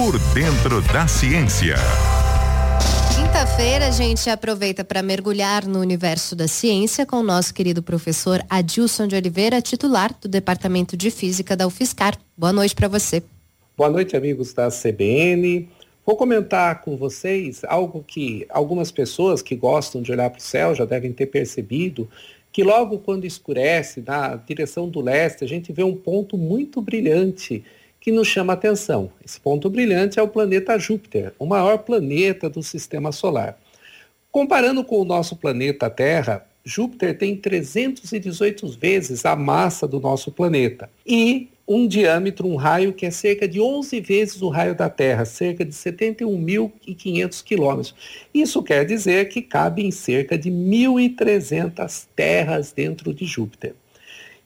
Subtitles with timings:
[0.00, 1.74] Por dentro da ciência.
[3.14, 8.42] Quinta-feira a gente aproveita para mergulhar no universo da ciência com o nosso querido professor
[8.48, 12.18] Adilson de Oliveira, titular do Departamento de Física da UFSCar.
[12.34, 13.22] Boa noite para você.
[13.76, 15.68] Boa noite, amigos da CBN.
[16.06, 20.74] Vou comentar com vocês algo que algumas pessoas que gostam de olhar para o céu
[20.74, 22.08] já devem ter percebido,
[22.50, 27.62] que logo quando escurece, na direção do leste, a gente vê um ponto muito brilhante
[28.00, 29.12] que nos chama a atenção.
[29.24, 33.58] Esse ponto brilhante é o planeta Júpiter, o maior planeta do sistema solar.
[34.32, 40.88] Comparando com o nosso planeta Terra, Júpiter tem 318 vezes a massa do nosso planeta
[41.06, 45.24] e um diâmetro, um raio que é cerca de 11 vezes o raio da Terra,
[45.24, 47.94] cerca de 71.500 quilômetros.
[48.34, 53.74] Isso quer dizer que cabe em cerca de 1.300 terras dentro de Júpiter.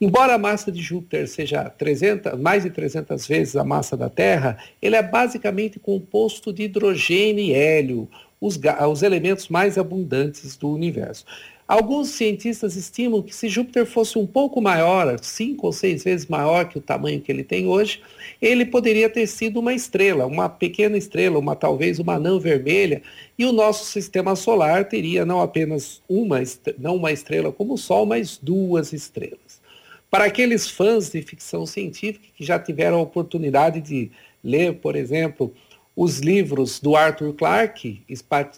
[0.00, 4.58] Embora a massa de Júpiter seja 300, mais de 300 vezes a massa da Terra,
[4.82, 8.08] ele é basicamente composto de hidrogênio e hélio,
[8.40, 8.58] os,
[8.90, 11.24] os elementos mais abundantes do universo.
[11.66, 16.68] Alguns cientistas estimam que se Júpiter fosse um pouco maior, cinco ou seis vezes maior
[16.68, 18.02] que o tamanho que ele tem hoje,
[18.40, 23.00] ele poderia ter sido uma estrela, uma pequena estrela, uma talvez uma anã vermelha,
[23.38, 26.42] e o nosso sistema solar teria não apenas uma,
[26.78, 29.63] não uma estrela como o Sol, mas duas estrelas.
[30.10, 34.10] Para aqueles fãs de ficção científica que já tiveram a oportunidade de
[34.42, 35.52] ler, por exemplo,
[35.96, 38.02] os livros do Arthur Clarke,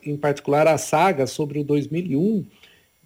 [0.05, 2.45] em particular a saga sobre o 2001,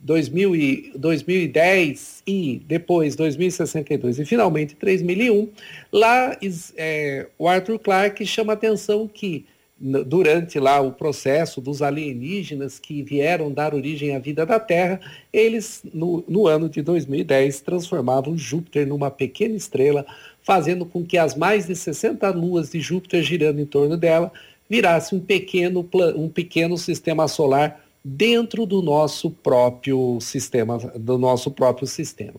[0.00, 5.48] 2000 e 2010 e depois 2062 e finalmente 3001,
[5.92, 6.36] lá
[6.76, 9.44] é, o Arthur Clarke chama a atenção que
[9.80, 15.00] durante lá o processo dos alienígenas que vieram dar origem à vida da Terra,
[15.32, 20.04] eles, no, no, ano de 2010, transformavam Júpiter numa pequena estrela,
[20.42, 24.30] fazendo com que as mais de 60 luas de Júpiter girando em torno dela
[24.68, 31.86] virasse um pequeno, um pequeno sistema solar dentro do nosso próprio sistema, do nosso próprio
[31.86, 32.36] sistema.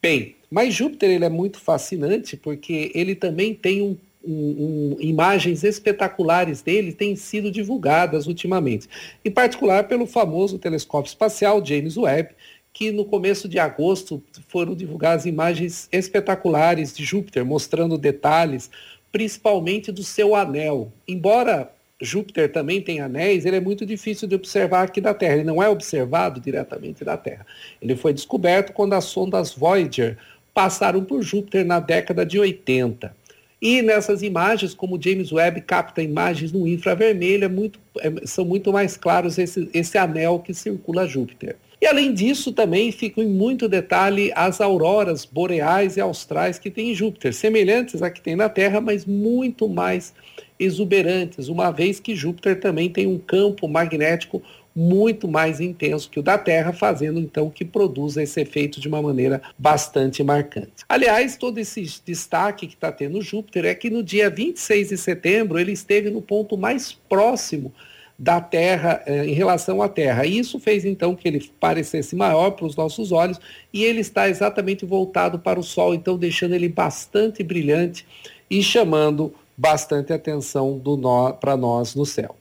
[0.00, 3.96] Bem, mas Júpiter ele é muito fascinante porque ele também tem um
[4.30, 8.88] um, imagens espetaculares dele têm sido divulgadas ultimamente,
[9.24, 12.30] em particular pelo famoso telescópio espacial James Webb,
[12.72, 18.70] que no começo de agosto foram divulgadas imagens espetaculares de Júpiter, mostrando detalhes,
[19.10, 20.92] principalmente do seu anel.
[21.06, 25.34] Embora Júpiter também tenha anéis, ele é muito difícil de observar aqui da Terra.
[25.34, 27.44] Ele não é observado diretamente da Terra.
[27.82, 30.16] Ele foi descoberto quando as sondas Voyager
[30.54, 33.14] passaram por Júpiter na década de 80.
[33.60, 38.72] E nessas imagens, como James Webb capta imagens no infravermelho, é muito, é, são muito
[38.72, 41.56] mais claros esse, esse anel que circula Júpiter.
[41.80, 46.90] E além disso, também ficam em muito detalhe as auroras boreais e austrais que tem
[46.90, 50.12] em Júpiter, semelhantes à que tem na Terra, mas muito mais
[50.58, 54.42] exuberantes, uma vez que Júpiter também tem um campo magnético
[54.74, 59.02] muito mais intenso que o da Terra, fazendo então que produza esse efeito de uma
[59.02, 60.84] maneira bastante marcante.
[60.88, 65.58] Aliás, todo esse destaque que está tendo Júpiter é que no dia 26 de setembro
[65.58, 67.72] ele esteve no ponto mais próximo
[68.18, 70.26] da Terra eh, em relação à Terra.
[70.26, 73.40] Isso fez então que ele parecesse maior para os nossos olhos
[73.72, 78.04] e ele está exatamente voltado para o Sol, então deixando ele bastante brilhante
[78.50, 82.34] e chamando bastante atenção no, para nós no céu.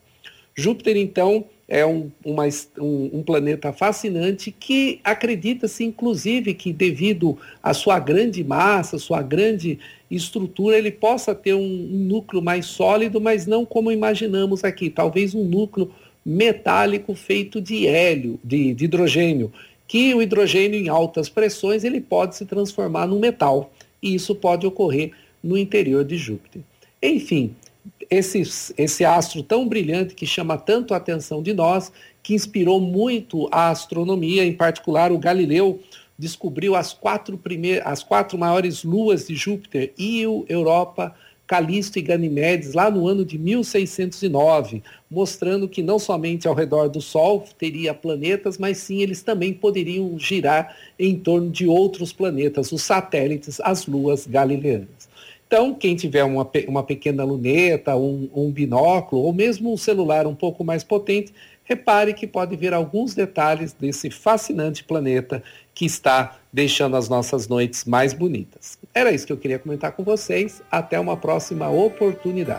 [0.55, 2.45] Júpiter, então, é um, uma,
[2.79, 9.77] um, um, planeta fascinante que acredita-se, inclusive, que devido à sua grande massa, sua grande
[10.09, 15.35] estrutura, ele possa ter um, um núcleo mais sólido, mas não como imaginamos aqui, talvez
[15.35, 15.91] um núcleo
[16.25, 19.51] metálico feito de hélio, de, de hidrogênio,
[19.85, 24.65] que o hidrogênio em altas pressões ele pode se transformar num metal, e isso pode
[24.65, 25.11] ocorrer
[25.43, 26.61] no interior de Júpiter.
[27.01, 27.53] Enfim,
[28.09, 28.41] esse,
[28.77, 31.91] esse astro tão brilhante que chama tanto a atenção de nós,
[32.23, 35.79] que inspirou muito a astronomia, em particular o Galileu
[36.17, 41.13] descobriu as quatro, primeiras, as quatro maiores luas de Júpiter, Io, Europa,
[41.45, 46.99] Calisto e Ganimedes, lá no ano de 1609, mostrando que não somente ao redor do
[46.99, 52.81] Sol teria planetas, mas sim eles também poderiam girar em torno de outros planetas, os
[52.81, 55.06] satélites, as luas galileanas.
[55.47, 60.35] Então, quem tiver uma, uma pequena luneta, um, um binóculo ou mesmo um celular um
[60.35, 61.33] pouco mais potente,
[61.63, 65.41] repare que pode ver alguns detalhes desse fascinante planeta
[65.73, 68.77] que está deixando as nossas noites mais bonitas.
[68.93, 70.61] Era isso que eu queria comentar com vocês.
[70.69, 72.55] Até uma próxima oportunidade.